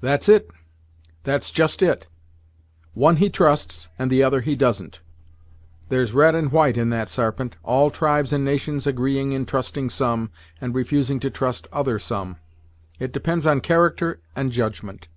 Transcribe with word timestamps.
"That's 0.00 0.26
it! 0.26 0.48
That's 1.24 1.50
just 1.50 1.82
it! 1.82 2.06
One 2.94 3.16
he 3.16 3.28
trusts, 3.28 3.90
and 3.98 4.10
the 4.10 4.22
other 4.22 4.40
he 4.40 4.56
doesn't. 4.56 5.02
There's 5.90 6.14
red 6.14 6.34
and 6.34 6.50
white 6.50 6.78
in 6.78 6.88
that, 6.88 7.10
Sarpent, 7.10 7.56
all 7.62 7.90
tribes 7.90 8.32
and 8.32 8.42
nations 8.42 8.86
agreeing 8.86 9.32
in 9.32 9.44
trusting 9.44 9.90
some, 9.90 10.30
and 10.62 10.74
refusing 10.74 11.20
to 11.20 11.28
trust 11.30 11.68
other 11.74 11.98
some. 11.98 12.38
It 12.98 13.12
depends 13.12 13.46
on 13.46 13.60
character 13.60 14.20
and 14.34 14.50
judgment." 14.50 15.08